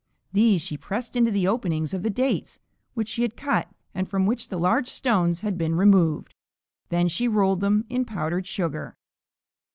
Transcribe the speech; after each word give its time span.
These 0.33 0.63
she 0.63 0.77
pressed 0.77 1.15
into 1.15 1.29
the 1.29 1.47
openings 1.47 1.93
of 1.93 2.01
the 2.01 2.09
dates 2.09 2.57
which 2.95 3.07
she 3.07 3.21
had 3.21 3.37
cut 3.37 3.69
and 3.93 4.09
from 4.09 4.25
which 4.25 4.47
the 4.47 4.57
large 4.57 4.87
stones 4.89 5.41
had 5.41 5.59
been 5.59 5.75
removed, 5.75 6.33
then 6.89 7.07
she 7.07 7.27
rolled 7.27 7.61
them 7.61 7.85
in 7.87 8.03
powdered 8.03 8.47
sugar. 8.47 8.97